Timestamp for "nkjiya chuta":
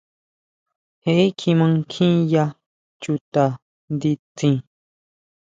1.75-3.43